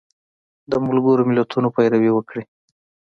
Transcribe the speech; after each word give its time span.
د 0.69 0.71
ملګرو 0.87 1.27
ملتونو 1.29 1.67
پیروي 1.75 2.11
وکړي 2.13 2.43